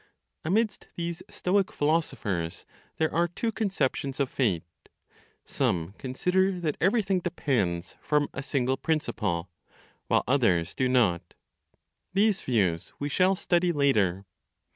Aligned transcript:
Amidst 0.43 0.87
these 0.95 1.21
(Stoic) 1.29 1.71
philosophers 1.71 2.65
there 2.97 3.13
are 3.13 3.27
two 3.27 3.51
conceptions 3.51 4.19
of 4.19 4.31
Fate: 4.31 4.63
some 5.45 5.93
consider 5.99 6.59
that 6.59 6.75
everything 6.81 7.19
depends 7.19 7.95
from 8.01 8.27
a 8.33 8.41
single 8.41 8.77
principle, 8.77 9.51
while 10.07 10.23
others 10.27 10.73
do 10.73 10.89
not. 10.89 11.35
These 12.15 12.41
views 12.41 12.91
we 12.97 13.09
shall 13.09 13.35
study 13.35 13.71
later. 13.71 14.25